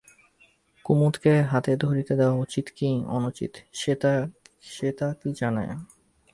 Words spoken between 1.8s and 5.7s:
ধরিতে দেওয়া উচিত কি অনুচিত সে তার কী জানে।